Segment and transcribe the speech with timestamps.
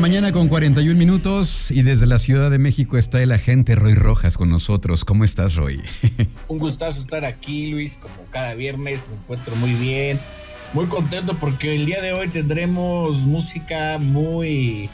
[0.00, 3.32] 11 de la mañana con 41 minutos y desde la Ciudad de México está el
[3.32, 5.04] agente Roy Rojas con nosotros.
[5.04, 5.82] ¿Cómo estás, Roy?
[6.48, 9.06] Un gustazo estar aquí, Luis, como cada viernes.
[9.10, 10.18] Me encuentro muy bien,
[10.72, 14.88] muy contento porque el día de hoy tendremos música muy,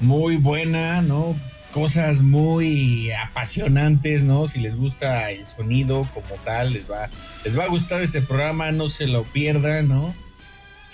[0.00, 1.36] muy buena, ¿no?
[1.70, 4.48] Cosas muy apasionantes, ¿no?
[4.48, 7.08] Si les gusta el sonido como tal, les va,
[7.44, 10.23] les va a gustar este programa, no se lo pierdan, ¿no?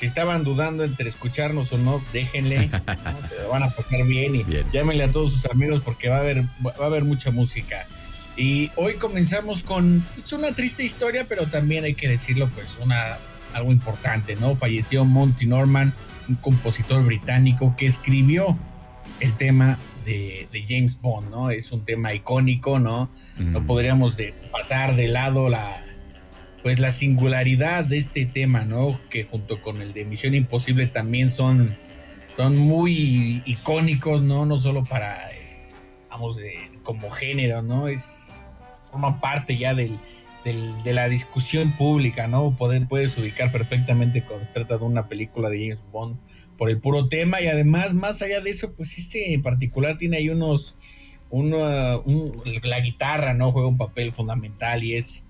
[0.00, 2.70] Si estaban dudando entre escucharnos o no, déjenle,
[3.28, 6.20] se lo van a pasar bien y llámenle a todos sus amigos porque va a
[6.20, 7.86] haber, va a haber mucha música.
[8.34, 13.18] Y hoy comenzamos con es una triste historia, pero también hay que decirlo, pues una
[13.52, 14.56] algo importante, ¿no?
[14.56, 15.92] Falleció Monty Norman,
[16.30, 18.56] un compositor británico que escribió
[19.20, 19.76] el tema
[20.06, 21.50] de, James Bond, ¿no?
[21.50, 23.10] Es un tema icónico, ¿no?
[23.36, 25.84] No podríamos de pasar de lado la,
[26.62, 29.00] pues la singularidad de este tema, ¿no?
[29.08, 31.76] Que junto con el de Misión Imposible también son,
[32.34, 34.44] son muy icónicos, ¿no?
[34.44, 35.68] No solo para, eh,
[36.10, 36.40] vamos,
[36.82, 37.88] como género, ¿no?
[37.88, 38.44] Es,
[38.90, 39.98] forma parte ya del,
[40.44, 42.56] de la discusión pública, ¿no?
[42.56, 46.18] Poder, puedes ubicar perfectamente cuando se trata de una película de James Bond
[46.56, 50.18] por el puro tema y además, más allá de eso, pues este en particular tiene
[50.18, 50.76] ahí unos,
[51.30, 52.00] una,
[52.62, 53.50] la guitarra, ¿no?
[53.50, 55.24] Juega un papel fundamental y es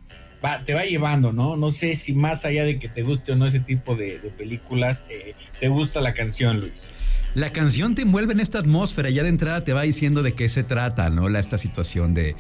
[0.65, 1.57] te va llevando, ¿no?
[1.57, 5.07] No sé si más allá de que te guste o no ese tipo de, películas,
[5.11, 6.89] eh, te gusta la canción, Luis.
[7.35, 10.49] La canción te envuelve en esta atmósfera, ya de entrada te va diciendo de qué
[10.49, 11.29] se trata, ¿no?
[11.29, 12.35] La, esta situación de,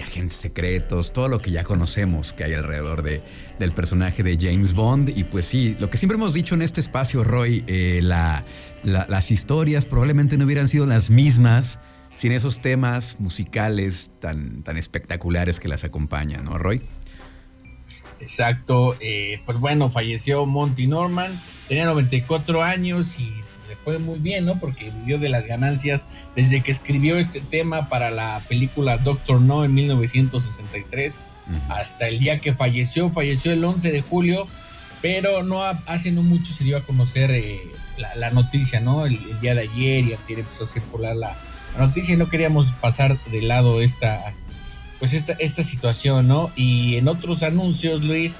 [0.00, 3.22] agentes secretos, todo lo que ya conocemos que hay alrededor de,
[3.58, 5.08] del personaje de James Bond.
[5.16, 9.84] Y pues sí, lo que siempre hemos dicho en este espacio, Roy, eh, las historias
[9.84, 11.80] probablemente no hubieran sido las mismas
[12.14, 16.80] sin esos temas musicales tan, tan espectaculares que las acompañan, ¿no, Roy?
[18.20, 21.30] Exacto, eh, pues bueno, falleció Monty Norman,
[21.68, 23.30] tenía 94 años y
[23.68, 24.58] le fue muy bien, ¿no?
[24.58, 29.64] Porque vivió de las ganancias desde que escribió este tema para la película Doctor No
[29.64, 31.20] en 1963
[31.68, 34.48] hasta el día que falleció, falleció el 11 de julio,
[35.00, 37.60] pero no hace no mucho se dio a conocer eh,
[38.16, 39.06] la, noticia, ¿no?
[39.06, 41.36] El, día de ayer y ayer empezó a circular la,
[41.74, 44.34] la noticia y no queríamos pasar de lado esta
[44.98, 46.50] pues esta, esta situación, ¿no?
[46.56, 48.38] Y en otros anuncios, Luis,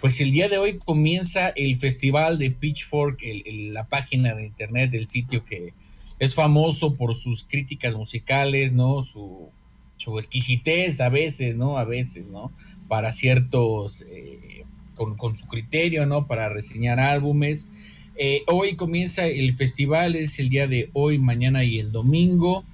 [0.00, 5.06] pues el día de hoy comienza el festival de Pitchfork, la página de internet del
[5.06, 5.72] sitio que
[6.18, 9.02] es famoso por sus críticas musicales, ¿no?
[9.02, 9.50] Su,
[9.96, 11.78] su exquisitez a veces, ¿no?
[11.78, 12.52] A veces, ¿no?
[12.88, 14.64] Para ciertos, eh,
[14.94, 16.26] con, su criterio, ¿no?
[16.26, 17.68] Para reseñar álbumes.
[18.16, 22.64] Eh, hoy comienza el festival, es el día de hoy, mañana y el domingo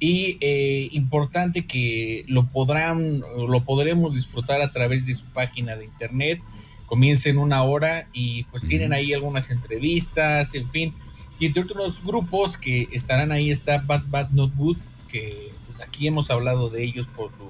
[0.00, 5.84] y eh, importante que lo podrán lo podremos disfrutar a través de su página de
[5.84, 6.40] internet.
[6.86, 10.94] Comienza en una hora y pues tienen ahí algunas entrevistas en fin
[11.38, 15.50] y entre otros grupos que estarán ahí está Bad Bad Not Good que
[15.86, 17.42] aquí hemos hablado de ellos por su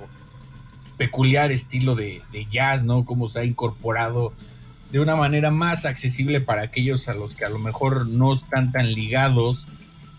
[0.97, 4.33] peculiar estilo de, de jazz no cómo se ha incorporado
[4.91, 8.73] de una manera más accesible para aquellos a los que a lo mejor no están
[8.73, 9.67] tan ligados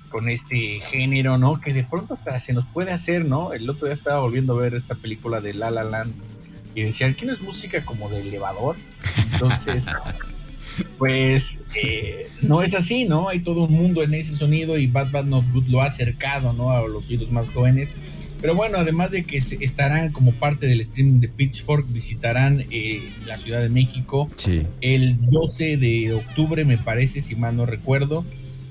[0.10, 1.62] con este género, ¿no?
[1.62, 3.54] Que de pronto hasta se nos puede hacer, ¿no?
[3.54, 6.14] El otro día estaba volviendo a ver esta película de La La Land
[6.76, 8.76] y decían, ¿quién es música como de elevador?
[9.34, 9.86] Entonces,
[10.98, 13.30] pues eh, no es así, ¿no?
[13.30, 16.54] Hay todo un mundo en ese sonido y Bad Bad Not Good lo ha acercado,
[16.54, 16.72] ¿no?
[16.72, 17.94] A los oídos más jóvenes.
[18.42, 23.38] Pero bueno, además de que estarán como parte del streaming de Pitchfork, visitarán eh, la
[23.38, 24.30] Ciudad de México
[24.80, 28.24] el 12 de octubre, me parece, si mal no recuerdo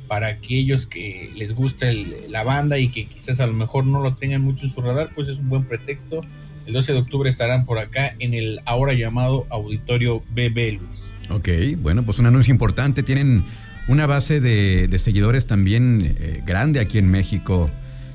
[0.08, 1.86] para aquellos que les gusta
[2.28, 5.10] la banda y que quizás a lo mejor no lo tengan mucho en su radar,
[5.14, 6.24] pues es un buen pretexto.
[6.66, 11.14] El 12 de octubre estarán por acá en el ahora llamado Auditorio BB Luis.
[11.30, 11.48] Ok,
[11.78, 13.02] bueno, pues un anuncio importante.
[13.02, 13.44] Tienen
[13.86, 17.70] una base de, seguidores también eh, grande aquí en México.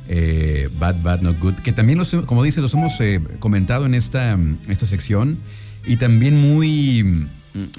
[0.09, 3.93] Eh, bad, Bad, Not Good, que también, los, como dice, los hemos eh, comentado en
[3.93, 5.37] esta, esta sección
[5.85, 7.25] y también muy,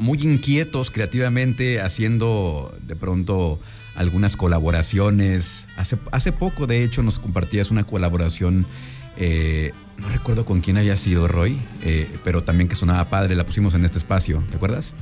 [0.00, 3.61] muy inquietos creativamente, haciendo de pronto
[3.94, 5.69] algunas colaboraciones.
[5.76, 8.67] Hace, hace poco, de hecho, nos compartías una colaboración,
[9.17, 13.46] eh, no recuerdo con quién había sido Roy, eh, pero también que sonaba padre, la
[13.46, 14.94] pusimos en este espacio, ¿te acuerdas?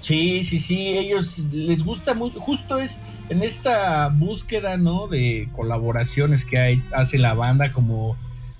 [0.00, 3.00] Sí, sí, sí, ellos les gusta mucho, justo es
[3.30, 5.08] en esta búsqueda, ¿no?
[5.08, 8.14] De colaboraciones que hay, hace la banda como,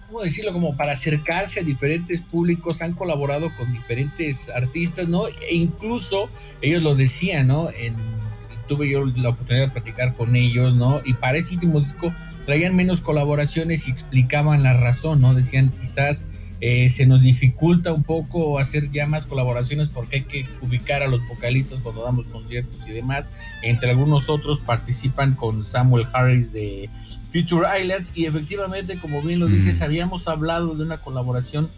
[0.06, 0.54] ¿cómo decirlo?
[0.54, 5.26] Como para acercarse a diferentes públicos, han colaborado con diferentes artistas, ¿no?
[5.28, 6.30] E incluso
[6.62, 7.68] ellos lo decían, ¿no?
[7.68, 7.94] En
[8.66, 11.00] tuve yo la oportunidad de platicar con ellos, ¿no?
[11.04, 12.12] Y para este último disco
[12.44, 15.34] traían menos colaboraciones y explicaban la razón, ¿no?
[15.34, 16.26] Decían quizás
[16.60, 21.08] eh, se nos dificulta un poco hacer ya más colaboraciones porque hay que ubicar a
[21.08, 23.26] los vocalistas cuando damos conciertos y demás.
[23.62, 26.88] Entre algunos otros participan con Samuel Harris de
[27.32, 29.82] Future Islands y efectivamente, como bien lo dices, mm.
[29.82, 31.68] habíamos hablado de una colaboración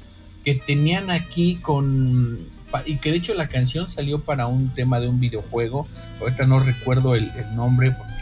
[0.45, 2.39] que tenían aquí con
[2.85, 5.87] y que de hecho la canción salió para un tema de un videojuego.
[6.21, 8.13] Ahorita no recuerdo el, el nombre porque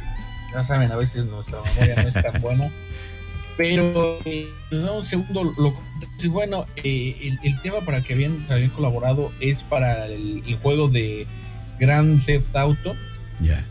[0.52, 2.70] ya saben, a veces nuestra memoria no es tan buena.
[3.56, 5.74] Pero eh, un segundo, lo,
[6.28, 11.26] bueno, eh, el, tema para que habían, habían colaborado es para el, juego de
[11.78, 12.96] Grand Theft Auto.
[13.40, 13.64] Ya.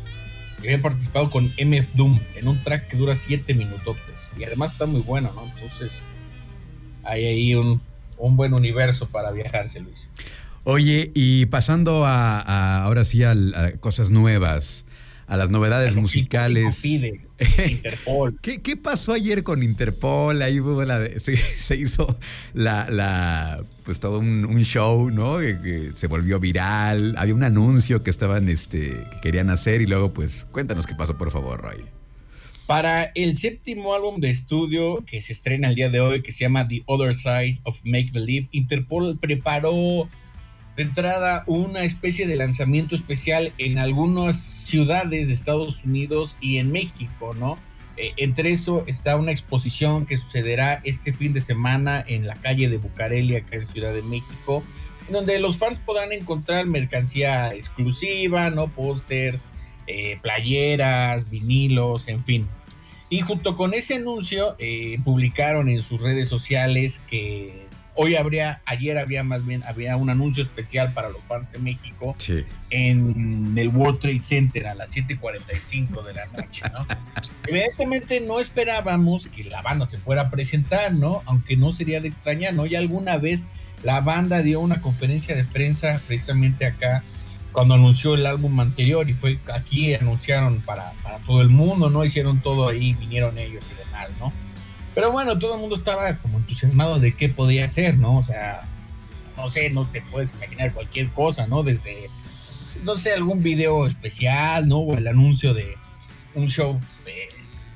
[0.59, 3.97] Habían participado con MF Doom en un track que dura 7 minutos.
[4.37, 5.43] Y además está muy bueno, ¿no?
[5.43, 6.05] Entonces,
[7.03, 7.81] hay ahí un,
[8.17, 10.09] un buen universo para viajarse, Luis.
[10.65, 13.35] Oye, y pasando a, ahora sí a,
[13.81, 14.85] cosas nuevas,
[15.27, 16.85] a las novedades musicales.
[16.85, 18.39] Interpol.
[18.41, 20.41] ¿Qué, pasó ayer con Interpol?
[20.41, 20.59] Ahí
[21.17, 22.17] se, hizo
[22.53, 25.39] la, pues todo un, show, ¿no?
[25.39, 27.15] Que, se volvió viral.
[27.17, 31.17] Había un anuncio que estaban, este, que querían hacer y luego, pues, cuéntanos qué pasó,
[31.17, 31.83] por favor, Roy.
[32.67, 36.45] Para el séptimo álbum de estudio que se estrena el día de hoy, que se
[36.45, 40.07] llama The Other Side of Make Believe, Interpol preparó
[40.75, 46.71] de entrada una especie de lanzamiento especial en algunas ciudades de Estados Unidos y en
[46.71, 47.57] México, ¿no?
[47.95, 52.67] Eh, entre eso está una exposición que sucederá este fin de semana en la calle
[52.67, 54.63] de Bucareli, acá en Ciudad de México,
[55.09, 58.67] donde los fans podrán encontrar mercancía exclusiva, ¿no?
[58.67, 59.47] Pósters,
[59.85, 62.47] eh, playeras, vinilos, en fin.
[63.09, 68.97] Y junto con ese anuncio, eh, publicaron en sus redes sociales que Hoy habría, ayer
[68.97, 72.15] había más bien, había un anuncio especial para los fans de México
[72.71, 76.85] en el World Trade Center a las 7:45 de la noche, ¿no?
[77.47, 81.21] Evidentemente no esperábamos que la banda se fuera a presentar, ¿no?
[81.25, 82.65] Aunque no sería de extrañar, ¿no?
[82.65, 83.49] Ya alguna vez
[83.83, 87.03] la banda dio una conferencia de prensa precisamente acá
[87.51, 92.03] cuando anunció el álbum anterior y fue aquí anunciaron para, para todo el mundo, ¿no?
[92.03, 94.33] Hicieron todo ahí, vinieron ellos y demás, ¿no?
[94.95, 98.17] Pero bueno, todo el mundo estaba como entusiasmado de qué podía ser, ¿no?
[98.17, 98.61] O sea,
[99.35, 101.63] no sé, no te puedes imaginar cualquier cosa, ¿no?
[101.63, 102.09] Desde,
[102.83, 104.79] no sé, algún video especial, ¿no?
[104.79, 105.75] O el anuncio de
[106.35, 107.29] un show eh,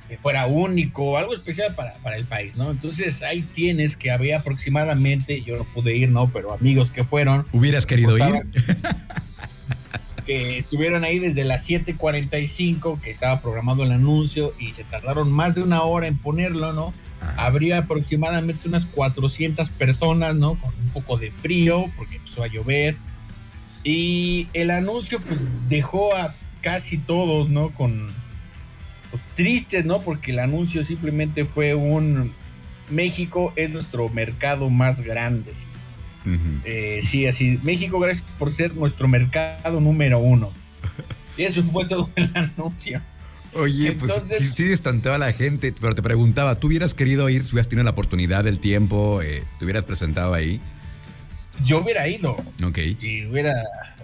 [0.08, 2.70] que fuera único, algo especial para, para, el país, ¿no?
[2.70, 6.30] Entonces ahí tienes que había aproximadamente, yo no pude ir, ¿no?
[6.32, 7.46] Pero amigos que fueron.
[7.52, 8.46] ¿Hubieras querido ir?
[10.28, 15.56] que estuvieron ahí desde las 7:45 que estaba programado el anuncio y se tardaron más
[15.56, 16.94] de una hora en ponerlo, ¿no?
[17.36, 20.56] Habría aproximadamente unas 400 personas, ¿no?
[20.56, 22.98] Con un poco de frío porque empezó a llover.
[23.84, 27.70] Y el anuncio pues dejó a casi todos, ¿no?
[27.72, 28.12] Con
[29.12, 30.02] pues, tristes, ¿no?
[30.02, 32.34] Porque el anuncio simplemente fue un
[32.90, 35.54] México es nuestro mercado más grande.
[36.66, 37.58] Eh, sí, así.
[37.64, 40.52] México, gracias por ser nuestro mercado número uno.
[41.38, 43.02] Y eso fue todo el anuncio.
[43.54, 44.74] Oye, pues sí, sí
[45.10, 48.44] a la gente, pero te preguntaba, ¿tú hubieras querido ir si hubieras tenido la oportunidad,
[48.44, 50.60] del tiempo, eh, te hubieras presentado ahí?
[51.64, 52.32] Yo hubiera ido.
[52.64, 52.78] Ok.
[53.02, 53.54] Y hubiera,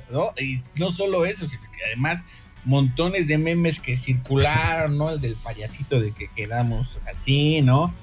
[0.09, 0.33] ¿no?
[0.39, 2.25] Y no solo eso, sino que además
[2.65, 5.09] montones de memes que circularon, ¿no?
[5.09, 7.93] El del payasito de que quedamos así, ¿no?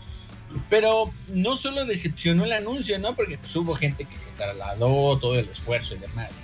[0.68, 3.14] Pero no solo decepcionó el anuncio, ¿no?
[3.14, 6.42] Porque pues, hubo gente que se trasladó, todo el esfuerzo y demás.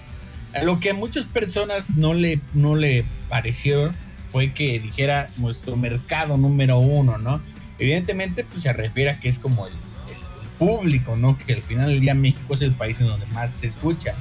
[0.54, 3.92] A lo que a muchas personas no le, no le pareció
[4.36, 7.40] fue que dijera nuestro mercado número uno, ¿no?
[7.78, 9.72] Evidentemente, pues se refiere a que es como el,
[10.58, 11.38] público, ¿no?
[11.38, 14.14] Que al final del día México es el país en donde más se escucha.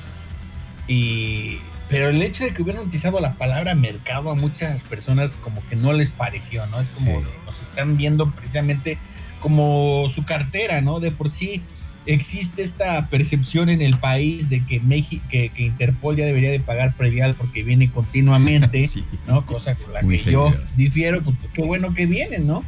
[0.87, 1.57] Y,
[1.89, 5.75] pero el hecho de que hubieran utilizado la palabra mercado a muchas personas como que
[5.75, 6.79] no les pareció, ¿no?
[6.79, 8.97] Es como nos están viendo precisamente
[9.41, 11.01] como su cartera, ¿no?
[11.01, 11.61] De por sí
[12.05, 16.95] existe esta percepción en el país de que, México, que, Interpol ya debería de pagar
[16.95, 18.89] predial porque viene continuamente,
[19.27, 19.45] ¿no?
[19.45, 22.63] Cosa con la que yo difiero, pues qué bueno que vienen, ¿no?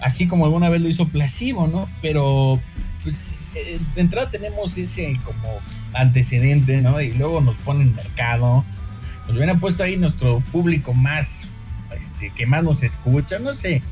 [0.00, 1.88] Así como alguna vez lo hizo Plasivo, ¿no?
[2.00, 2.60] Pero,
[3.02, 5.58] pues, eh, de entrada tenemos ese como
[5.92, 7.00] antecedente, ¿no?
[7.00, 8.64] Y luego nos ponen mercado,
[9.26, 11.46] nos hubieran puesto ahí nuestro público más,
[11.98, 13.82] este, que más nos escucha, no sé,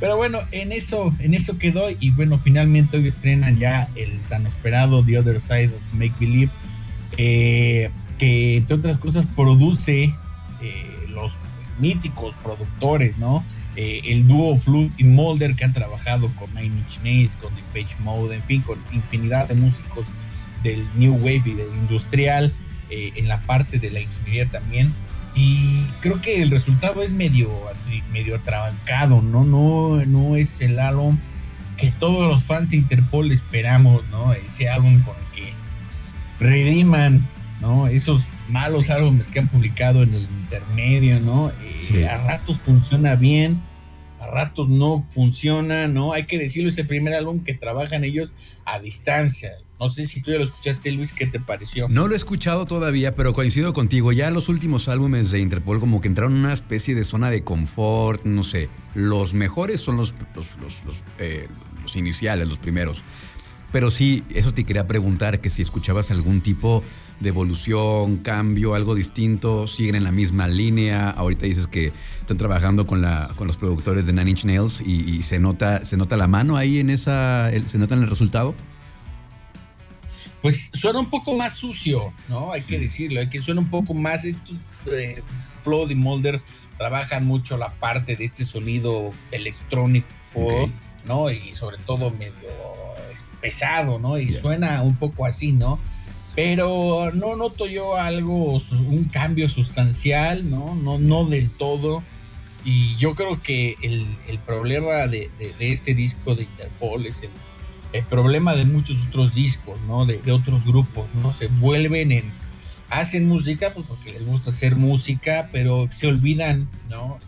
[0.00, 4.46] pero bueno, en eso, en eso quedó y bueno, finalmente hoy estrenan ya el tan
[4.46, 6.50] esperado The Other Side of Make Believe,
[7.18, 10.14] eh, que entre otras cosas produce
[10.62, 11.32] eh, los
[11.78, 13.44] míticos productores, ¿no?
[13.76, 17.96] Eh, el dúo Flood y Molder que han trabajado con Nine Inch con The Page
[18.02, 20.08] Mode, en fin, con infinidad de músicos
[20.62, 22.52] del New Wave y del industrial,
[22.90, 24.92] en la parte de la ingeniería también.
[25.34, 27.50] Y creo que el resultado es medio,
[28.12, 29.44] medio atrabancado, ¿no?
[29.44, 31.18] No, no es el álbum
[31.76, 34.32] que todos los fans de Interpol esperamos, ¿no?
[34.34, 35.54] Ese álbum con el que
[36.38, 37.26] rediman,
[37.60, 37.86] ¿no?
[37.86, 41.52] Esos malos álbumes que han publicado en el intermedio, ¿no?
[41.62, 43.62] Eh, a ratos funciona bien,
[44.20, 46.12] a ratos no funciona, ¿no?
[46.12, 48.34] Hay que decirlo, es el primer álbum que trabajan ellos
[48.66, 49.52] a distancia.
[49.80, 51.88] No sé si tú ya lo escuchaste, Luis, ¿qué te pareció?
[51.88, 54.12] No lo he escuchado todavía, pero coincido contigo.
[54.12, 57.42] Ya los últimos álbumes de Interpol como que entraron en una especie de zona de
[57.42, 58.68] confort, no sé.
[58.94, 61.48] Los mejores son los, los, los, eh,
[61.82, 63.02] los iniciales, los primeros.
[63.72, 66.82] Pero sí, eso te quería preguntar, que si escuchabas algún tipo
[67.20, 71.10] de evolución, cambio, algo distinto, siguen en la misma línea.
[71.10, 75.22] Ahorita dices que están trabajando con, la, con los productores de Nine Inch Nails y,
[75.22, 78.54] se, nota, se nota la mano ahí en esa, se nota en el resultado.
[80.42, 82.52] Pues suena un poco más sucio, ¿no?
[82.52, 84.24] Hay que decirlo, hay que suena un poco más.
[84.24, 85.22] Estos, eh,
[85.62, 86.40] Floyd y Mulder
[86.78, 90.08] trabajan mucho la parte de este sonido electrónico,
[91.04, 91.30] ¿no?
[91.30, 92.32] Y sobre todo medio
[93.42, 94.18] pesado, ¿no?
[94.18, 95.78] Y suena un poco así, ¿no?
[96.36, 100.74] Pero no noto yo algo, un cambio sustancial, ¿no?
[100.74, 102.02] No, no del todo.
[102.64, 107.22] Y yo creo que el, problema de, este disco de Interpol es
[107.92, 110.06] el, problema de muchos otros discos, ¿no?
[110.06, 111.32] De, otros grupos, ¿no?
[111.32, 112.32] Se vuelven en...
[112.90, 117.18] Hacen música pues porque les gusta hacer música, pero se olvidan, ¿no?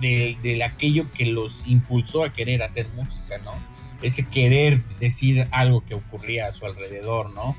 [0.00, 3.52] De, de aquello que los impulsó a querer hacer música, ¿no?
[4.02, 7.56] Ese querer decir algo que ocurría a su alrededor, ¿no?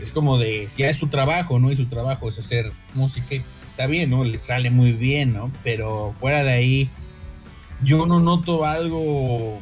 [0.00, 1.70] Es como de, si es su trabajo, ¿no?
[1.70, 4.24] Y su trabajo es hacer música, está bien, ¿no?
[4.24, 5.52] Le sale muy bien, ¿no?
[5.62, 6.90] Pero fuera de ahí,
[7.82, 9.60] yo no noto algo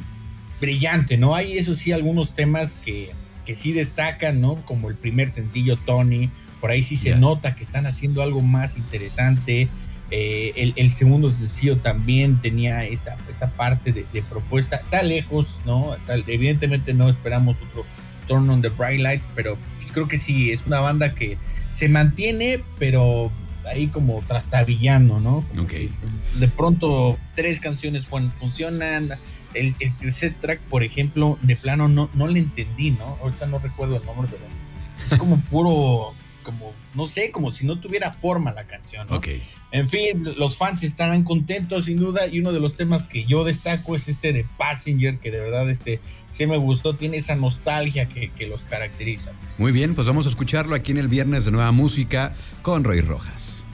[0.60, 1.34] brillante, ¿no?
[1.34, 3.10] Hay eso sí algunos temas que,
[3.44, 4.56] que sí destacan, ¿no?
[4.64, 6.30] Como el primer sencillo Tony,
[6.60, 9.68] por ahí sí se nota que están haciendo algo más interesante.
[10.10, 14.76] Eh, el, segundo sencillo también tenía esta, esta parte de, propuesta.
[14.76, 15.96] Está lejos, ¿no?
[16.26, 17.84] evidentemente no esperamos otro
[18.26, 19.58] Turn on the Bright Lights, pero
[19.96, 21.38] creo que sí, es una banda que
[21.70, 23.32] se mantiene, pero
[23.64, 25.42] ahí como trastabillando, ¿no?
[26.38, 29.12] De pronto tres canciones funcionan.
[29.54, 33.16] El, el, tercer track, por ejemplo, de plano no, no le entendí, ¿no?
[33.22, 34.44] Ahorita no recuerdo el nombre, pero
[35.02, 36.12] es como puro
[36.46, 39.08] como, no sé, como si no tuviera forma la canción.
[39.10, 39.18] ¿no?
[39.72, 43.42] En fin, los fans estarán contentos sin duda y uno de los temas que yo
[43.42, 46.00] destaco es este de Passenger, que de verdad este
[46.30, 49.32] sí me gustó, tiene esa nostalgia que, que los caracteriza.
[49.58, 53.00] Muy bien, pues vamos a escucharlo aquí en el viernes de Nueva Música con Roy
[53.00, 53.65] Rojas.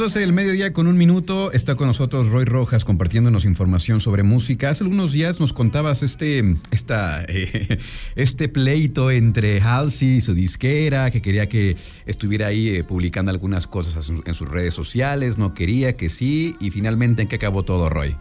[0.00, 1.52] 12 del mediodía con un minuto.
[1.52, 4.70] Está con nosotros Roy Rojas compartiéndonos información sobre música.
[4.70, 7.76] Hace algunos días nos contabas este, esta, eh,
[8.16, 13.66] este pleito entre Halsey y su disquera, que quería que estuviera ahí eh, publicando algunas
[13.66, 17.90] cosas en sus redes sociales, no quería que sí, y finalmente en qué acabó todo,
[17.90, 18.16] Roy.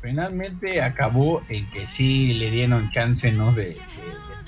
[0.00, 3.52] Finalmente acabó en que sí le dieron chance ¿no?
[3.52, 3.76] de,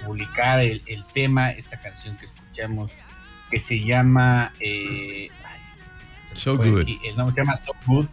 [0.07, 2.93] publicar el, el tema, esta canción que escuchamos
[3.51, 5.29] que se llama eh,
[6.35, 6.89] So Good.
[7.05, 8.07] El nombre se llama So Good.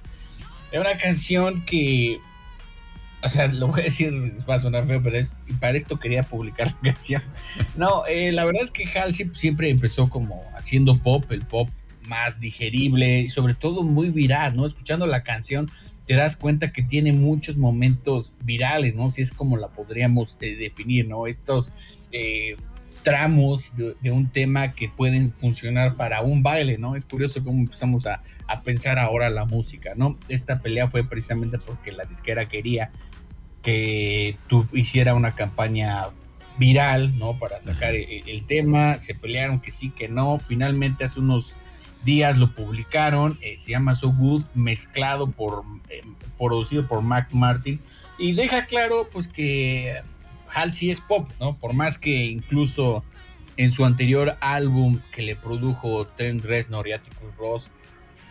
[0.72, 2.20] Es una canción que,
[3.24, 4.14] o sea, lo voy a decir,
[4.50, 7.24] va a sonar feo, pero es, para esto quería publicar la canción.
[7.76, 11.70] No, eh, la verdad es que Halsey siempre empezó como haciendo pop, el pop
[12.08, 14.66] más digerible y sobre todo muy viral, ¿no?
[14.66, 15.70] Escuchando la canción
[16.06, 19.10] te das cuenta que tiene muchos momentos virales, ¿no?
[19.10, 21.28] Si es como la podríamos eh, definir, ¿no?
[21.28, 21.72] Estos
[22.12, 22.58] eh,
[23.04, 26.96] tramos de, un tema que pueden funcionar para un baile, ¿no?
[26.96, 28.20] Es curioso cómo empezamos a,
[28.64, 30.18] pensar ahora la música, ¿no?
[30.28, 32.92] Esta pelea fue precisamente porque la disquera quería
[33.64, 36.06] que tú hiciera una campaña
[36.58, 37.40] viral, ¿no?
[37.40, 41.56] Para sacar el, tema, se pelearon que sí, que no, finalmente hace unos
[42.04, 46.02] días lo publicaron, eh, se llama So Good, mezclado por, eh,
[46.38, 47.80] producido por Max Martin,
[48.18, 50.02] y deja claro pues que
[50.54, 51.56] Halsey es pop, ¿no?
[51.58, 53.04] Por más que incluso
[53.58, 57.72] en su anterior álbum que le produjo Trent Reznor y Atticus Ross,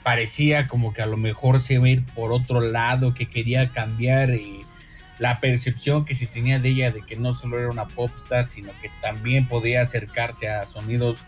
[0.02, 3.70] parecía como que a lo mejor se iba a ir por otro lado, que quería
[3.70, 4.64] cambiar eh,
[5.18, 8.72] la percepción que se tenía de ella de que no solo era una popstar, sino
[8.80, 11.24] que también podía acercarse a sonidos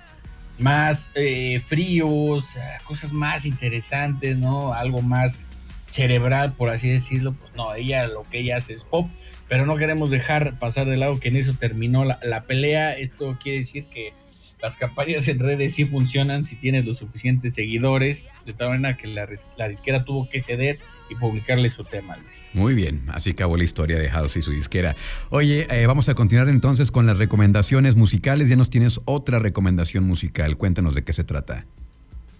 [0.59, 4.73] más eh, fríos, cosas más interesantes, ¿no?
[4.73, 5.47] Algo más
[5.93, 7.33] cerebral, por así decirlo.
[7.33, 9.07] Pues no, ella lo que ella hace es pop
[9.53, 12.97] pero no queremos dejar pasar de lado que en eso terminó la, pelea.
[12.97, 14.15] Esto quiere decir que
[14.63, 19.09] las campañas en redes sí funcionan si tienes los suficientes seguidores, de tal manera que
[19.09, 20.79] la, disquera tuvo que ceder
[21.11, 22.47] y publicarle su tema, Luis.
[22.55, 24.97] Muy bien, así acabó la historia de House y su disquera.
[25.29, 28.49] Oye, eh, vamos a continuar entonces con las recomendaciones musicales.
[28.49, 30.57] Ya nos tienes otra recomendación musical.
[30.57, 31.67] Cuéntanos de qué se trata.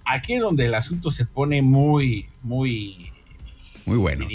[0.07, 3.12] Aquí es donde el asunto se pone muy, muy
[3.85, 4.29] muy bueno.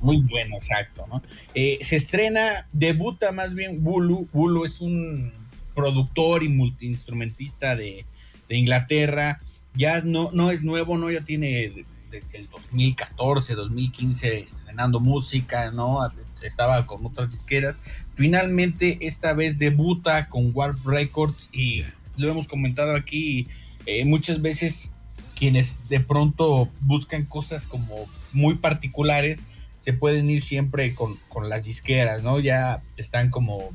[0.00, 1.06] muy bueno, exacto.
[1.08, 1.22] ¿no?
[1.54, 4.28] Eh, se estrena, debuta más bien Bulu.
[4.32, 5.32] Bulu es un
[5.74, 8.04] productor y multiinstrumentista de,
[8.48, 9.40] de Inglaterra.
[9.74, 11.10] Ya no, no es nuevo, ¿no?
[11.10, 15.98] Ya tiene desde el 2014, 2015 estrenando música, ¿no?
[16.42, 17.78] Estaba con otras disqueras.
[18.14, 21.84] Finalmente, esta vez debuta con Warp Records y
[22.16, 23.46] lo hemos comentado aquí
[23.84, 24.90] eh, muchas veces
[25.34, 29.40] quienes de pronto buscan cosas como muy particulares,
[29.78, 32.40] se pueden ir siempre con, las disqueras, ¿no?
[32.40, 33.70] Ya están como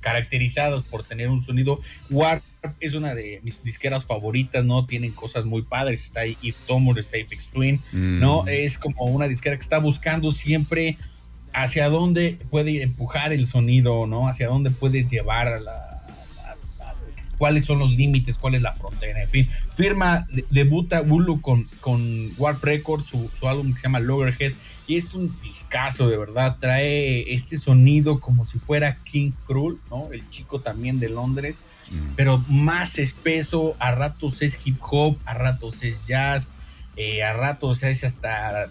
[0.00, 1.80] caracterizados por tener un sonido.
[2.10, 2.44] Warp
[2.80, 4.86] es una de mis disqueras favoritas, ¿no?
[4.86, 6.04] Tienen cosas muy padres.
[6.04, 8.42] Está ahí If Tomor, está Apex Twin, ¿no?
[8.44, 8.48] Mm.
[8.48, 10.96] Es como una disquera que está buscando siempre
[11.52, 14.28] hacia dónde puede empujar el sonido, ¿no?
[14.28, 15.87] Hacia dónde puedes llevar a la,
[17.38, 19.48] cuáles son los límites, cuál es la frontera, en fin.
[19.76, 24.52] Firma, debuta Bulu con, con Warp Records, su, álbum que se llama Loggerhead,
[24.86, 26.56] y es un discazo, de verdad.
[26.58, 30.08] Trae este sonido como si fuera King Cruel, ¿no?
[30.12, 32.14] El chico también de Londres, mm.
[32.16, 36.52] pero más espeso, a ratos es hip hop, a ratos es jazz,
[36.96, 38.68] eh, a ratos es hasta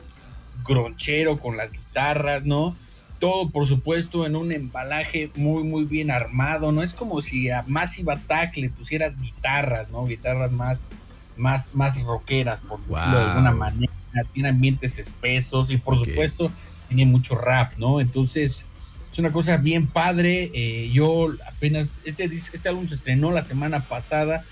[0.67, 2.75] gronchero con las guitarras, ¿no?
[3.19, 7.63] Todo por supuesto en un embalaje muy muy bien armado, no es como si a
[7.67, 10.05] Massive Attack le pusieras guitarras, ¿no?
[10.05, 10.87] Guitarras más
[11.35, 13.91] más más rockeras por decirlo de alguna manera,
[14.33, 16.51] tiene ambientes espesos y por supuesto
[16.87, 17.99] tiene mucho rap, ¿no?
[17.99, 18.65] Entonces
[19.11, 23.79] es una cosa bien padre, eh, yo apenas este este álbum se estrenó la semana
[23.81, 24.45] pasada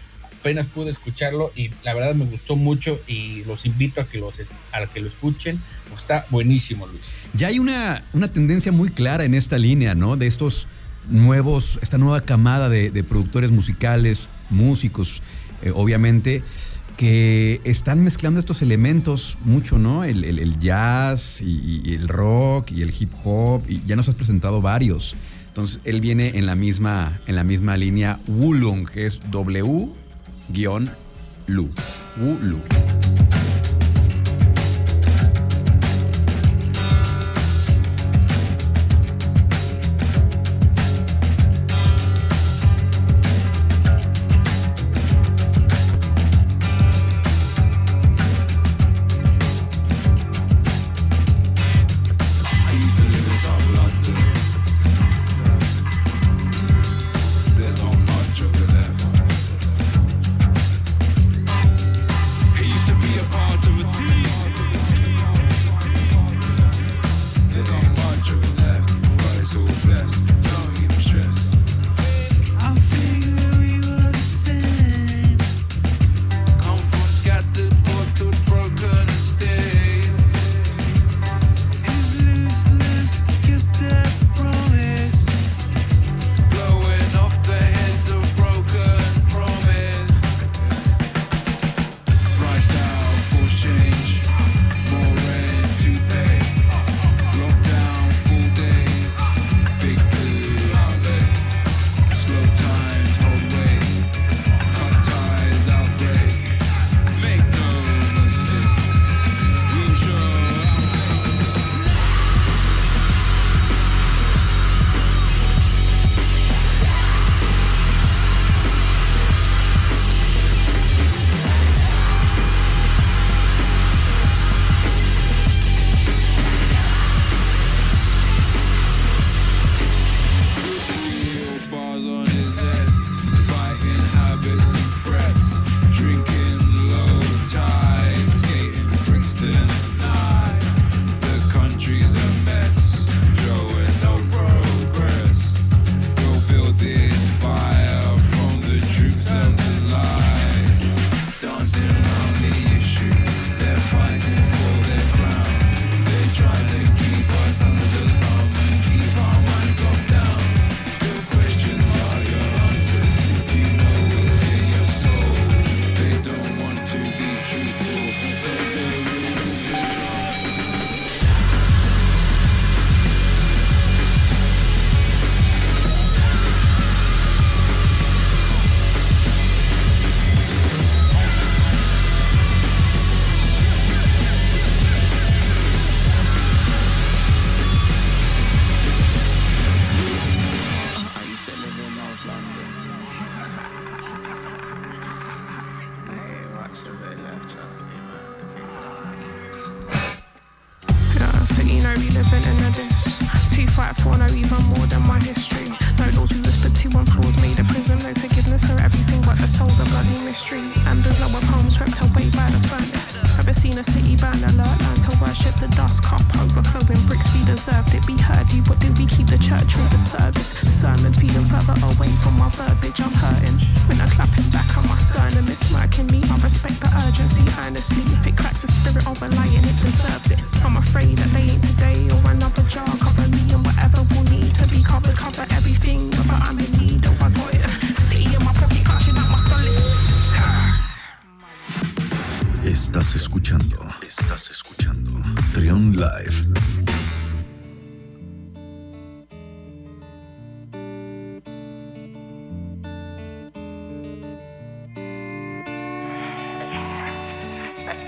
[0.45, 4.39] apenas pude escucharlo y la verdad me gustó mucho y los invito a que, los,
[4.71, 5.59] a que lo escuchen.
[5.97, 7.01] Está buenísimo, Luis.
[7.33, 10.17] Ya hay una, una tendencia muy clara en esta línea, ¿no?
[10.17, 10.67] De estos
[11.09, 15.23] nuevos, esta nueva camada de, productores musicales, músicos,
[15.63, 16.43] eh, obviamente,
[16.95, 20.03] que están mezclando estos elementos mucho, ¿no?
[20.03, 24.61] El, jazz y, y, el rock y el hip hop, y ya nos has presentado
[24.61, 25.15] varios.
[25.47, 30.04] Entonces, él viene en la misma, en la misma línea Wulung, que es W
[30.51, 30.85] guion
[31.47, 31.69] Lu.
[32.17, 32.59] Wu Lu.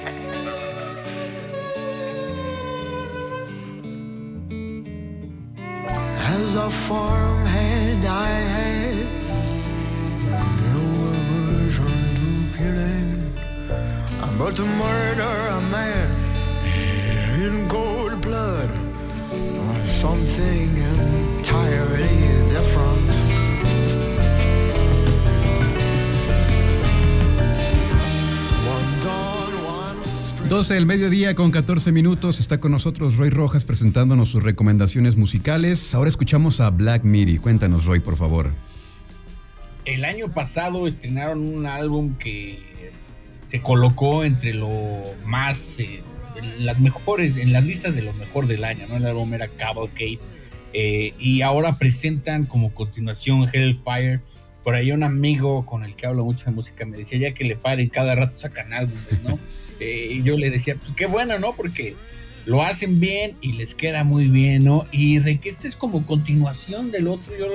[0.08, 0.16] As
[6.56, 9.08] a farmhand, I had
[10.74, 13.10] no aversion to killing,
[14.38, 16.10] but to murder a man
[17.42, 18.70] in cold blood
[19.32, 20.70] was something
[30.50, 32.40] 12 del mediodía con 14 minutos.
[32.40, 35.94] Está con nosotros Roy Rojas presentándonos sus recomendaciones musicales.
[35.94, 37.38] Ahora escuchamos a Black Midi.
[37.38, 38.54] Cuéntanos, Roy, por favor.
[39.84, 42.94] El año pasado estrenaron un álbum que
[43.46, 44.70] se colocó entre lo
[45.26, 46.02] más, eh,
[46.42, 48.96] en las mejores, en las listas de lo mejor del año, ¿no?
[48.96, 50.20] El álbum era Cavalcade.
[50.74, 54.22] eh, y ahora presentan como continuación Hellfire.
[54.64, 57.44] Por ahí un amigo con el que hablo mucho de música me decía ya que
[57.44, 59.38] le paren, cada rato sacan álbumes, ¿no?
[59.80, 61.56] Eh, y yo le decía, pues qué bueno, ¿no?
[61.56, 61.96] Porque
[62.46, 64.86] lo hacen bien y les queda muy bien, ¿no?
[64.92, 67.46] Y de que este es como continuación del otro, yo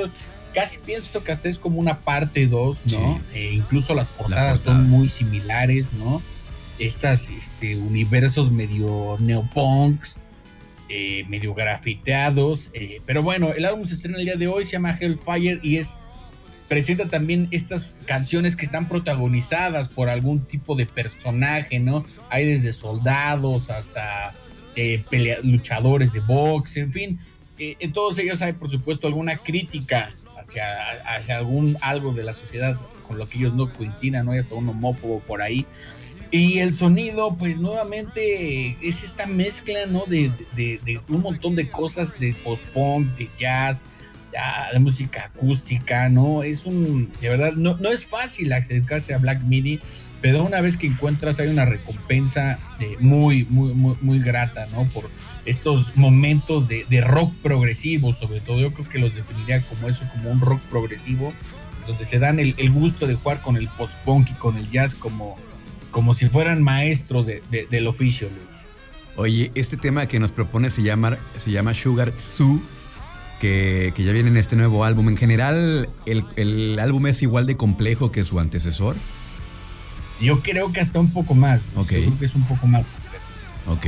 [0.55, 3.21] casi pienso que hasta es como una parte 2, ¿no?
[3.35, 4.79] Eh, incluso las portadas portada.
[4.79, 6.23] son muy similares, ¿no?
[6.79, 10.19] Estas este, universos medio neopunks,
[10.89, 12.71] eh, medio grafiteados.
[12.75, 15.79] eh, pero bueno, el álbum se estrena el día de hoy, se llama Hellfire y
[15.79, 15.99] es
[16.73, 22.03] presenta también estas canciones que están protagonizadas por algún tipo de personaje, ¿no?
[22.31, 24.33] Hay desde soldados hasta
[24.75, 27.19] eh, pelea- luchadores de box, en fin.
[27.59, 30.65] Eh, en todos ellos hay, por supuesto, alguna crítica hacia,
[31.15, 32.75] hacia algún algo de la sociedad
[33.07, 34.33] con lo que ellos no coincidan, ¿no?
[34.33, 35.67] Hay hasta un homófobo por ahí.
[36.31, 40.05] Y el sonido, pues nuevamente es esta mezcla, ¿no?
[40.07, 43.85] De, de- de un montón de cosas de post-punk, de jazz,
[44.33, 46.43] ya, de música acústica, ¿no?
[46.43, 49.81] Es un, de verdad, no, no es fácil acercarse a Black Midi,
[50.21, 54.85] pero una vez que encuentras hay una recompensa eh, muy, muy, muy, muy grata, ¿no?
[54.87, 55.11] Por
[55.45, 58.61] estos momentos de, de rock progresivo, sobre todo.
[58.61, 61.33] Yo creo que los definiría como eso, como un rock progresivo,
[61.89, 64.95] donde se dan el, el gusto de jugar con el post-punk y con el jazz
[64.95, 65.37] como,
[65.91, 68.67] como si fueran maestros de, de- del oficio, Luis.
[69.17, 72.63] Oye, este tema que nos propone se llama, se llama Sugar Tzu,
[73.43, 75.09] que, que ya viene en este nuevo álbum.
[75.09, 78.95] En general, el, el álbum es igual de complejo que su antecesor.
[80.21, 81.61] Yo creo que hasta un poco más.
[81.75, 81.91] Ok.
[81.91, 82.85] Yo creo que es un poco más.
[83.67, 83.87] Ok,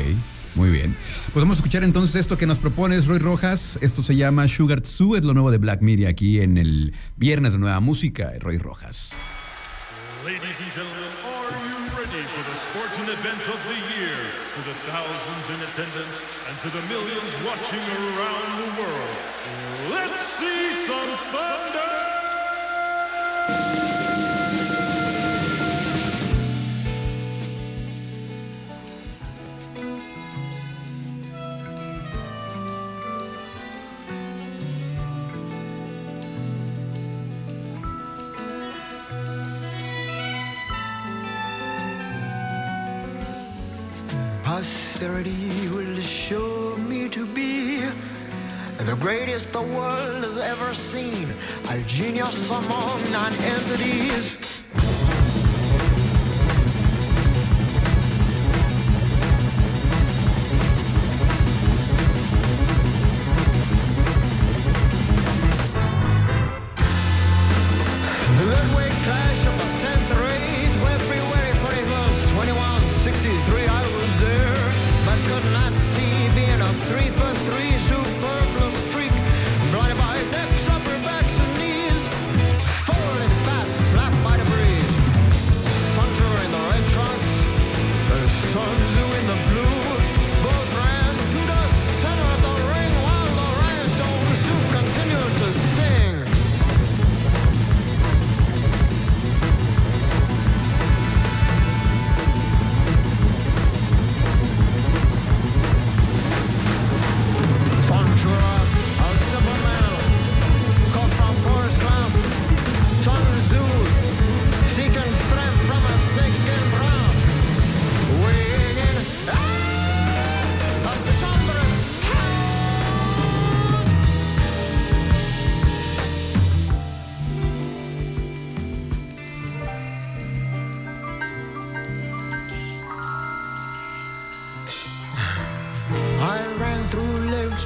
[0.56, 0.96] muy bien.
[1.32, 3.78] Pues vamos a escuchar entonces esto que nos propones, Roy Rojas.
[3.80, 7.52] Esto se llama Sugar Tzu, es lo nuevo de Black Media aquí en el Viernes
[7.52, 9.16] de Nueva Música, Roy Rojas.
[10.24, 14.16] Ladies and gentlemen, are you ready for the sporting event of the year?
[14.54, 19.16] To the thousands in attendance and to the millions watching around the world,
[19.90, 21.93] let's see some thunder!
[45.04, 47.76] Posterity will show me to be
[48.86, 51.28] the greatest the world has ever seen,
[51.68, 54.43] a genius among non-entities.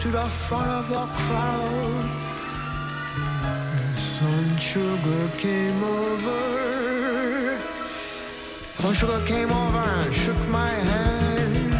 [0.01, 2.05] To the front of the crowd.
[3.97, 7.59] Sun Sugar came over.
[8.79, 11.75] Sun Sugar came over and shook my hand.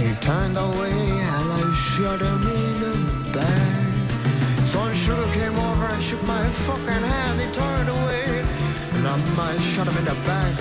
[0.00, 0.96] He turned away
[1.36, 2.94] and I shot him in the
[3.34, 4.66] back.
[4.66, 7.40] Sun Sugar came over and shook my fucking hand.
[7.40, 8.44] He turned away
[8.94, 10.54] and I might shot him in the back.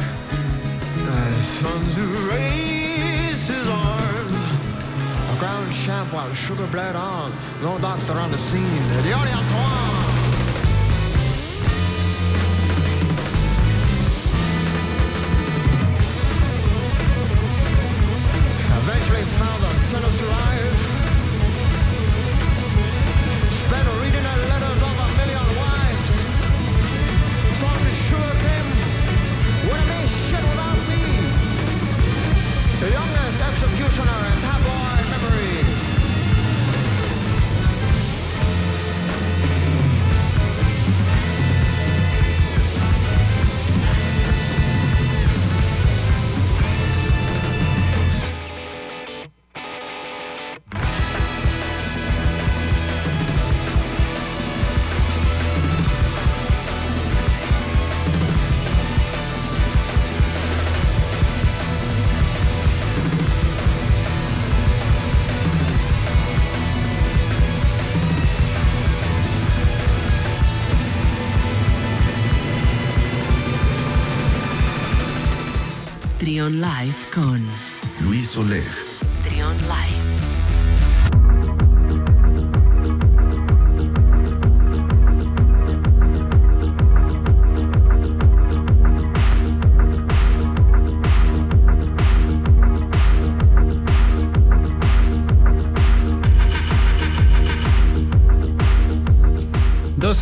[1.07, 1.97] My son's
[2.29, 4.16] raised his arms.
[5.47, 7.31] A ground champ while sugar bled on.
[7.63, 8.83] No doctor on the scene.
[9.07, 9.93] The audience won.
[18.81, 20.79] Eventually found the sentence alive.
[23.59, 26.11] Spent reading the letters of a million wives.
[27.61, 28.69] Some sugar came
[29.67, 31.03] when it made shit without me.
[32.83, 34.66] The youngest executioner in tabloid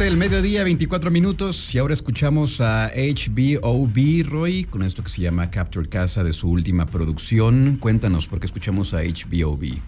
[0.06, 5.24] Doce el mediodía, 24 minutos y ahora escuchamos a HBOB Roy con esto que se
[5.24, 7.78] llama Capture Casa de su última producción.
[7.78, 9.80] Cuéntanos por qué escuchamos a HBOB.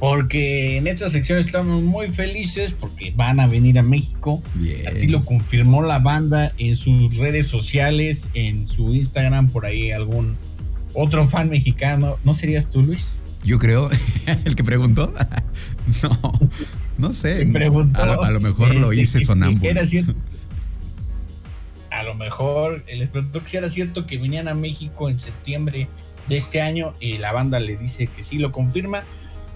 [0.00, 4.42] Porque en esta sección estamos muy felices porque van a venir a México.
[4.54, 4.88] Bien.
[4.88, 10.36] Así lo confirmó la banda en sus redes sociales, en su Instagram, por ahí algún
[10.92, 12.16] otro fan mexicano.
[12.24, 13.14] ¿No serías tú, Luis?
[13.44, 13.88] Yo creo,
[14.44, 15.14] el que preguntó.
[16.02, 16.32] no,
[16.98, 17.46] no sé.
[17.46, 19.70] Preguntó, a, lo, a lo mejor lo este, hice sonámbulo.
[19.70, 20.14] era cierto.
[21.90, 25.16] A lo mejor eh, les preguntó que si era cierto que venían a México en
[25.16, 25.88] septiembre
[26.28, 29.04] de este año y la banda le dice que sí, lo confirma,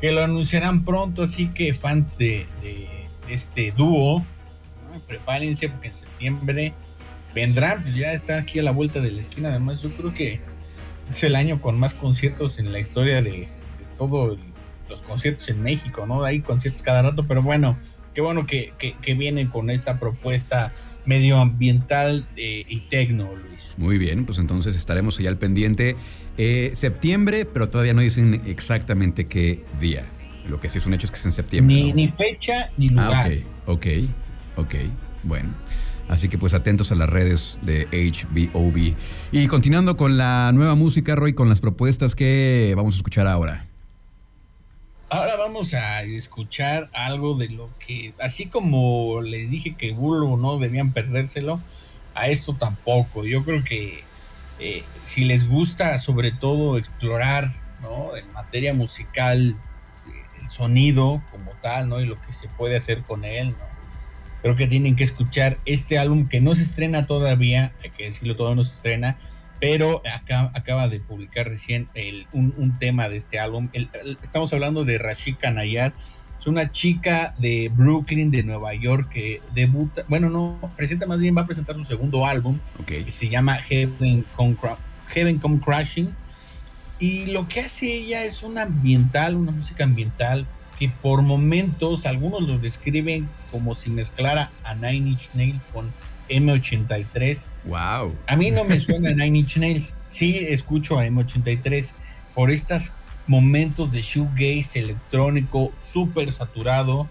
[0.00, 2.88] que lo anunciarán pronto, así que fans de, de
[3.28, 5.00] este dúo, ¿no?
[5.06, 6.72] prepárense porque en septiembre
[7.34, 10.40] vendrán, pues ya está aquí a la vuelta de la esquina, además yo creo que
[11.10, 13.48] es el año con más conciertos en la historia de, de
[13.98, 14.38] todos
[14.92, 16.22] los conciertos en México, ¿no?
[16.22, 17.76] Hay conciertos cada rato, pero bueno,
[18.14, 20.72] qué bueno que, que, que vienen con esta propuesta
[21.06, 23.74] medioambiental eh, y tecno, Luis.
[23.78, 25.96] Muy bien, pues entonces estaremos allá al pendiente.
[26.38, 30.04] Eh, septiembre, pero todavía no dicen exactamente qué día.
[30.48, 31.74] Lo que sí es un hecho es que es en septiembre.
[31.74, 31.94] Ni, ¿no?
[31.96, 33.32] ni fecha ni Ah, lugar.
[33.66, 33.86] ok, ok,
[34.56, 34.74] ok.
[35.24, 35.50] Bueno.
[36.08, 38.94] Así que pues atentos a las redes de HBOB.
[39.30, 43.64] Y continuando con la nueva música, Roy, con las propuestas que vamos a escuchar ahora.
[45.14, 50.56] Ahora vamos a escuchar algo de lo que, así como les dije que Bulbo no
[50.58, 51.60] debían perdérselo,
[52.14, 53.26] a esto tampoco.
[53.26, 54.02] Yo creo que
[54.58, 58.16] eh, si les gusta sobre todo explorar, ¿no?
[58.16, 62.00] En materia musical, eh, el sonido como tal, ¿no?
[62.00, 63.66] Y lo que se puede hacer con él, ¿no?
[64.40, 68.34] Creo que tienen que escuchar este álbum que no se estrena todavía, hay que decirlo,
[68.34, 69.18] todavía no se estrena,
[69.62, 73.68] pero acá, acaba de publicar recién el- un, un tema de este álbum.
[73.72, 75.92] El- el- estamos hablando de Rashika Nayar,
[76.40, 81.36] es una chica de Brooklyn, de Nueva York, que debuta, bueno, no, presenta más bien,
[81.36, 83.04] va a presentar su segundo álbum, Ok.
[83.04, 84.56] que se llama Heaven Come,
[85.10, 86.12] Heaven Come Crashing.
[86.98, 90.44] Y lo que hace ella es una ambiental, una música ambiental
[90.76, 95.88] que por momentos algunos lo describen como si mezclara a Nine Inch Nails con
[96.32, 97.44] M83.
[97.64, 98.16] Wow.
[98.26, 99.94] A mí no me suena Nine Inch Nails.
[100.06, 101.92] Sí escucho a M83
[102.34, 102.92] por estos
[103.26, 107.08] momentos de shoegaze electrónico súper saturado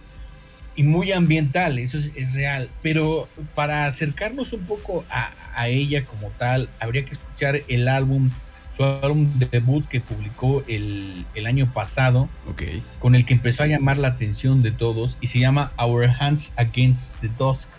[0.76, 2.70] y muy ambiental, eso es, es real.
[2.82, 8.30] Pero para acercarnos un poco a, a ella como tal, habría que escuchar el álbum,
[8.70, 12.30] su álbum debut que publicó el, el año pasado,
[13.00, 16.52] con el que empezó a llamar la atención de todos y se llama Our Hands
[16.56, 17.70] Against the Dusk.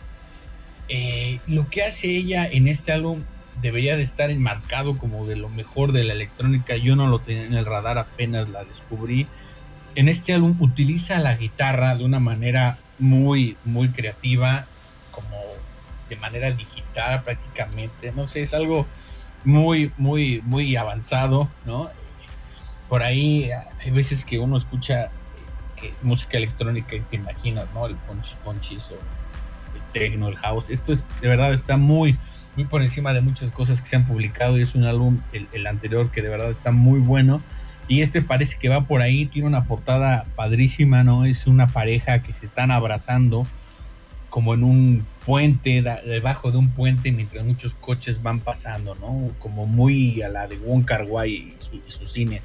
[0.95, 3.23] Eh, lo que hace ella en este álbum
[3.63, 6.77] debería de estar enmarcado como de lo mejor de la electrónica.
[6.77, 9.27] Yo no lo tenía en el radar, apenas la descubrí.
[9.95, 14.67] En este álbum utiliza la guitarra de una manera muy, muy creativa,
[15.13, 15.39] como
[16.11, 18.13] de manera digital prácticamente.
[18.13, 18.87] No sé, es algo
[19.45, 21.89] muy, muy, muy avanzado, ¿no?
[22.91, 23.49] Por ahí
[23.81, 25.11] hay veces que uno escucha
[25.75, 27.87] que música electrónica y te imaginas, ¿no?
[27.87, 29.22] El ponchis ponchis o
[29.93, 30.71] techno, el house.
[30.71, 32.19] Esto es, de verdad, está muy,
[32.57, 35.21] muy por encima de muchas cosas que se han publicado y es un álbum,
[35.53, 37.41] el, anterior, que de verdad está muy bueno.
[37.89, 41.25] Y este parece que va por ahí, tiene una portada padrísima, ¿no?
[41.25, 43.47] Es una pareja que se están abrazando
[44.33, 49.31] como en un puente, debajo de un puente, mientras muchos coches van pasando, ¿no?
[49.39, 52.41] Como muy a la de Wong Kar Wai y su, cine.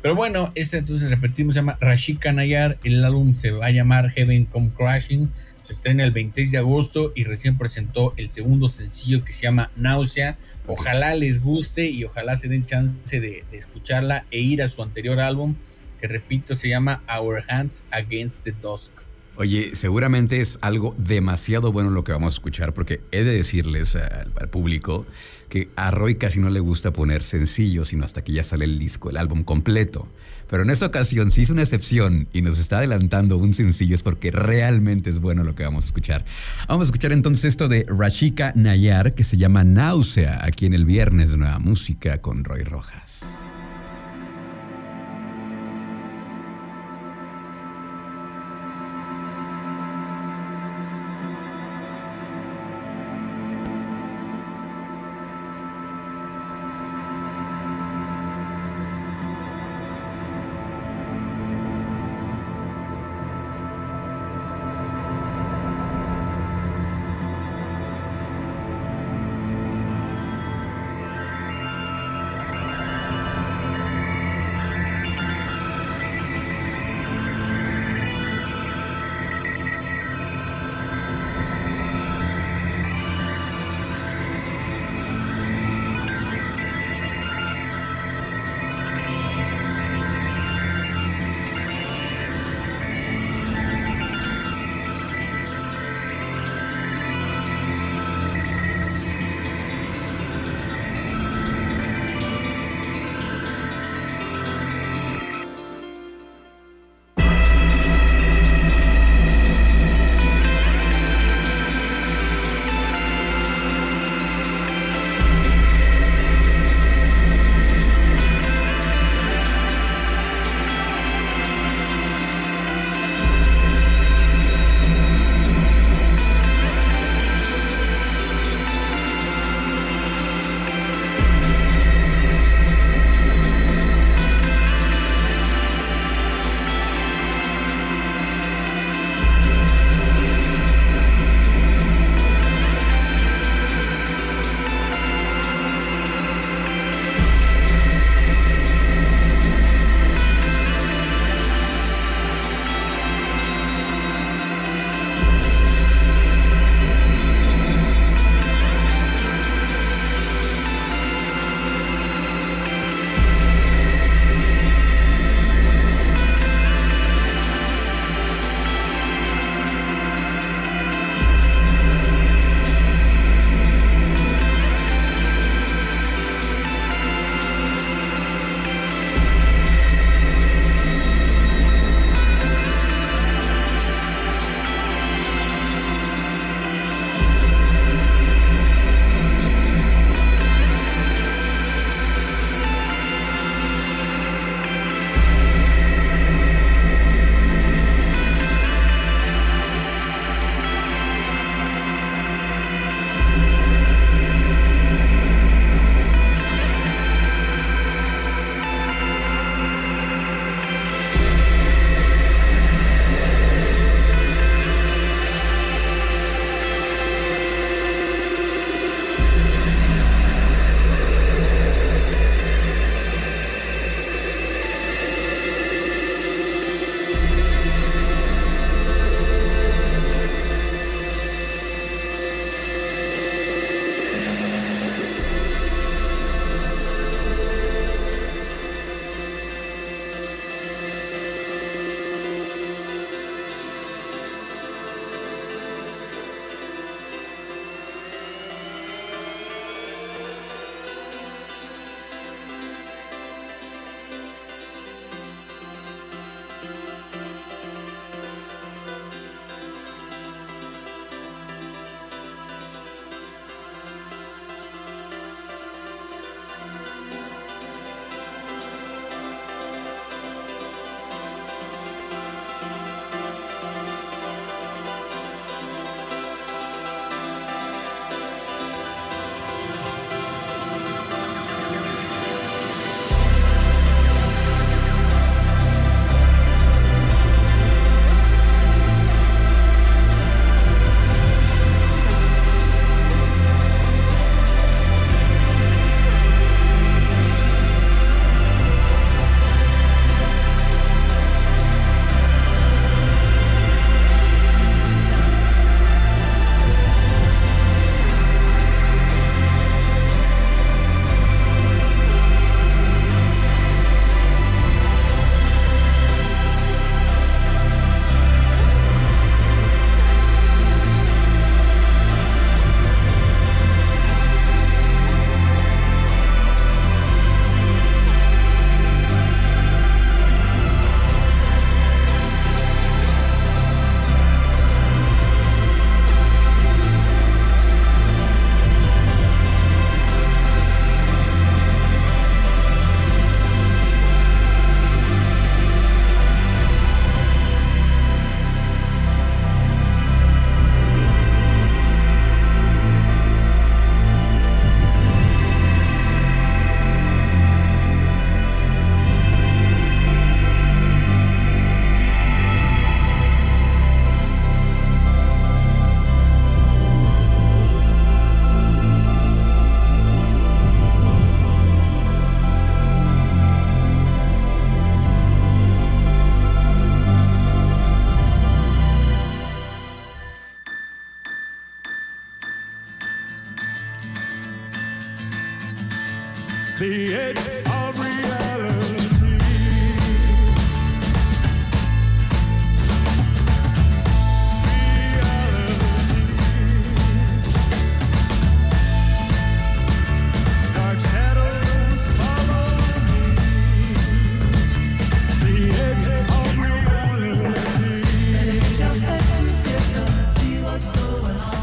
[0.00, 4.10] Pero bueno, este entonces repetimos, se llama Rashika Nayar, el álbum se va a llamar
[4.10, 5.28] Heaven Come Crashing,
[5.64, 9.70] se estrena el 26 de agosto y recién presentó el segundo sencillo que se llama
[9.76, 10.36] Náusea.
[10.66, 14.82] Ojalá les guste y ojalá se den chance de, de escucharla e ir a su
[14.82, 15.54] anterior álbum,
[15.98, 19.03] que repito, se llama Our Hands Against the Dusk.
[19.36, 23.96] Oye, seguramente es algo demasiado bueno lo que vamos a escuchar, porque he de decirles
[23.96, 25.06] al, público
[25.48, 28.78] que a Roy casi no le gusta poner sencillo, sino hasta que ya sale el
[28.78, 30.08] disco, el álbum completo.
[30.48, 34.02] Pero en esta ocasión sí hizo una excepción y nos está adelantando un sencillo, es
[34.02, 36.24] porque realmente es bueno lo que vamos a escuchar.
[36.68, 40.84] Vamos a escuchar entonces esto de Rashika Nayar, que se llama Náusea, aquí en el
[40.84, 43.38] viernes Nueva Música con Roy Rojas.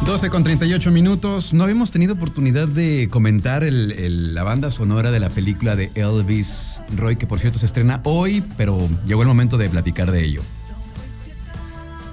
[0.05, 1.53] 12 con 38 minutos.
[1.53, 6.81] No habíamos tenido oportunidad de comentar el- la banda sonora de la película de Elvis
[6.95, 10.41] Roy, que por cierto se estrena hoy, pero llegó el momento de platicar de ello.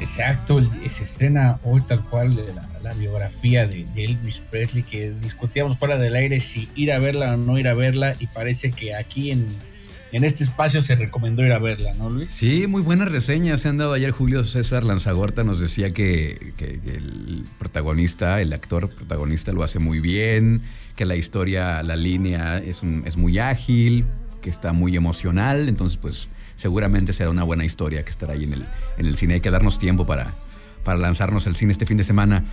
[0.01, 0.61] Exacto,
[0.91, 5.99] se estrena hoy tal cual de la, la biografía de Elvis Presley que discutíamos fuera
[5.99, 9.33] del aire si ir a verla o no ir a verla y parece que aquí
[9.33, 9.45] en,
[10.13, 12.31] en este espacio se recomendó ir a verla, ¿no Luis?
[12.33, 14.11] Sí, muy buenas reseñas se han dado ayer.
[14.11, 20.63] Julio César Lanzagorta nos decía que, el protagonista, el actor protagonista lo hace muy bien,
[20.97, 24.05] que la historia, la línea es, un- es muy ágil,
[24.43, 25.69] que está muy emocional.
[25.69, 28.65] Entonces, pues seguramente será una buena historia que estará ahí en el,
[28.97, 29.35] en el cine.
[29.35, 30.33] Hay que darnos tiempo para,
[30.87, 32.45] lanzarnos al cine este fin de semana.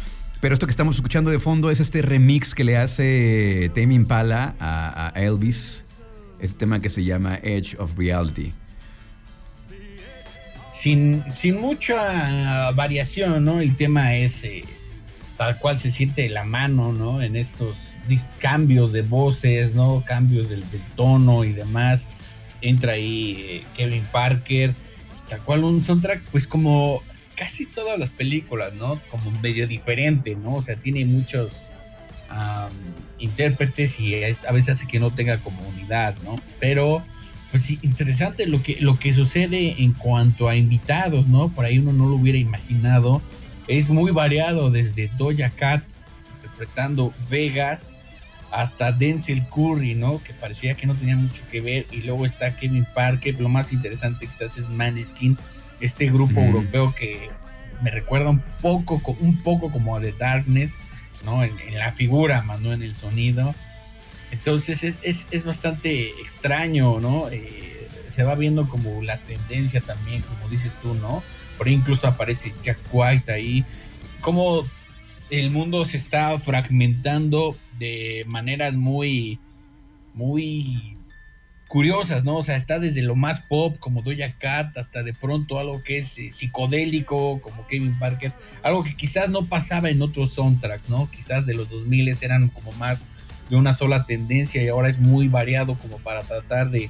[0.41, 4.53] Pero esto que estamos escuchando de fondo es este remix que le hace Tame Impala
[4.60, 5.85] a Elvis.
[6.46, 8.54] Este tema que se llama Edge of Reality.
[10.72, 13.62] Sin, sin mucha variación, ¿no?
[13.62, 14.64] El tema es eh,
[15.38, 17.24] tal cual se siente la mano, ¿no?
[17.24, 17.89] En estos
[18.38, 20.04] cambios de voces, ¿no?
[20.06, 22.08] Cambios del, del tono y demás.
[22.62, 24.76] Entra ahí eh, Kevin Parker,
[25.28, 27.02] tal cual un soundtrack, pues como
[27.36, 29.02] casi todas las películas, ¿no?
[29.10, 30.58] Como medio diferente, ¿no?
[30.58, 31.72] O sea, tiene muchos
[32.30, 32.70] am,
[33.20, 36.40] intérpretes y es- a veces hace que no tenga comunidad, ¿no?
[36.60, 37.04] Pero
[37.52, 41.50] pues sí, interesante lo que, lo que sucede en cuanto a invitados, ¿no?
[41.50, 43.22] Por ahí uno no lo hubiera imaginado.
[43.68, 45.84] Es muy variado desde Doja Cat
[46.36, 47.92] interpretando Vegas
[48.52, 50.22] hasta Denzel Curry, ¿no?
[50.22, 51.86] Que parecía que no tenía mucho que ver.
[51.92, 53.40] Y luego está Kevin Parker.
[53.40, 55.38] Lo más interesante quizás es Maneskin,
[55.80, 56.46] este grupo Mm.
[56.48, 57.30] europeo que
[57.82, 60.78] me recuerda un poco, co- un poco como a The Darkness,
[61.26, 61.44] ¿no?
[61.44, 63.54] En, la figura, más no en el sonido.
[64.32, 67.30] Entonces es, es, es bastante extraño, ¿no?
[67.30, 71.22] Eh, se va viendo como la tendencia también, como dices tú, ¿no?
[71.58, 73.66] Por ahí incluso aparece Jack White ahí.
[74.22, 74.66] Como
[75.30, 79.40] el mundo se está fragmentando de maneras muy,
[80.14, 80.95] muy
[81.68, 82.38] curiosas, ¿no?
[82.38, 85.97] O sea, está desde lo más pop como Doja Cat hasta de pronto algo que
[85.97, 88.32] es eh, psicodélico como Kevin Parker,
[88.63, 91.09] algo que quizás no pasaba en otros soundtracks, ¿no?
[91.09, 93.01] Quizás de los 2000 eran como más
[93.49, 96.89] de una sola tendencia y ahora es muy variado como para tratar de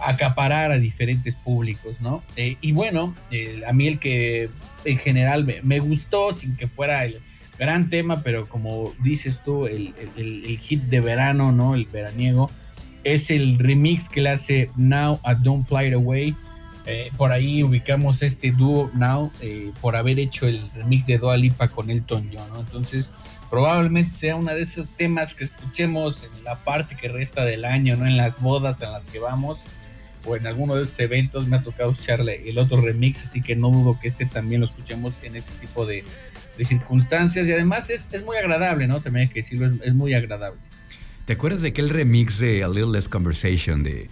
[0.00, 2.22] acaparar a diferentes públicos, ¿no?
[2.36, 4.50] Eh, y bueno, eh, a mí el que
[4.84, 7.20] en general me, me gustó sin que fuera el
[7.58, 11.74] gran tema, pero como dices tú, el, el- el- el hit de verano, ¿no?
[11.74, 12.50] El veraniego,
[13.04, 16.34] es el remix que le hace Now a Don't Fly Away.
[16.86, 21.36] Eh, por ahí ubicamos este dúo Now eh, por haber hecho el remix de Dua
[21.36, 22.48] Lipa con Elton John.
[22.58, 23.12] Entonces,
[23.48, 27.96] probablemente sea uno de esos temas que escuchemos en la parte que resta del año,
[27.96, 28.06] ¿no?
[28.06, 29.64] En las bodas en las que vamos
[30.26, 33.56] o en alguno de esos eventos me ha tocado escucharle el otro remix, así que
[33.56, 36.04] no dudo que este también lo escuchemos en ese tipo de,
[36.60, 39.00] circunstancias y además es, muy agradable, ¿no?
[39.00, 40.58] También hay que decirlo, es muy agradable.
[41.26, 44.10] ¿Te acuerdas de aquel remix de A Little Less Conversation de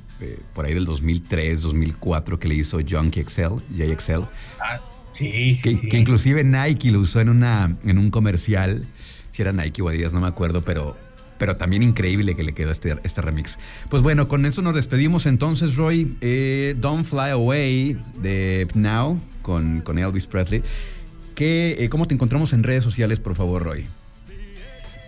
[0.54, 4.22] por ahí del 2003, 2004 que le hizo Junkie XL, JXL?
[4.60, 4.80] Ah,
[5.12, 5.88] sí, sí, Que, sí.
[5.88, 8.86] que inclusive Nike lo usó en, una, en un comercial.
[9.30, 10.96] Si era Nike o Adidas, no me acuerdo, pero,
[11.38, 13.58] pero también increíble que le quedó este, este remix.
[13.90, 16.16] Pues bueno, con eso nos despedimos entonces, Roy.
[16.20, 20.62] Eh, Don't Fly Away de Now con, con Elvis Presley.
[21.34, 23.86] ¿Qué, eh, ¿Cómo te encontramos en redes sociales, por favor, Roy?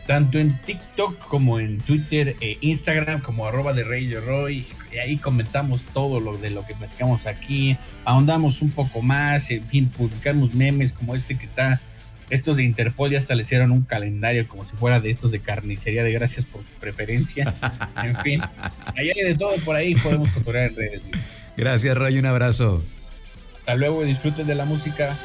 [0.06, 4.66] Tanto en TikTok como en Twitter, e Instagram como arroba de Radio Roy.
[4.92, 9.66] Y ahí comentamos todo lo de lo que platicamos aquí, ahondamos un poco más, en
[9.66, 11.80] fin, publicamos memes como este que está,
[12.30, 15.40] estos de Interpol ya hasta le hicieron un calendario como si fuera de estos de
[15.40, 17.54] carnicería, de gracias por su preferencia.
[18.02, 18.40] En fin,
[18.96, 21.02] ahí hay de todo por ahí, podemos cotorrear en redes.
[21.56, 22.18] Gracias, Roy.
[22.18, 22.84] Un abrazo.
[23.58, 25.16] Hasta luego, disfruten de la música.